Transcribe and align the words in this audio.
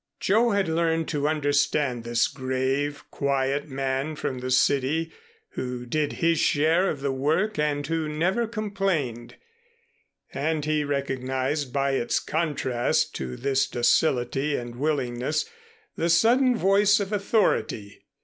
_"Joe 0.19 0.49
had 0.49 0.67
learned 0.67 1.07
to 1.09 1.27
understand 1.27 2.03
this 2.03 2.27
grave, 2.27 3.03
quiet 3.11 3.69
man 3.69 4.15
from 4.15 4.39
the 4.39 4.49
city, 4.49 5.11
who 5.49 5.85
did 5.85 6.13
his 6.13 6.39
share 6.39 6.89
of 6.89 7.01
the 7.01 7.11
work 7.11 7.59
and 7.59 7.85
who 7.85 8.09
never 8.09 8.47
complained, 8.47 9.35
and 10.33 10.65
he 10.65 10.83
recognized, 10.83 11.71
by 11.71 11.91
its 11.91 12.19
contrast 12.19 13.13
to 13.17 13.37
this 13.37 13.67
docility 13.67 14.55
and 14.55 14.77
willingness, 14.77 15.47
the 15.95 16.09
sudden 16.09 16.55
voice 16.57 16.99
of 16.99 17.13
authority. 17.13 18.03